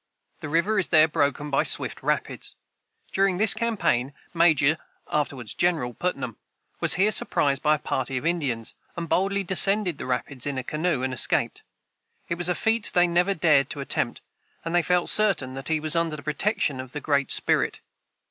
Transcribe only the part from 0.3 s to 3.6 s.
The river is there broken by swift rapids. During this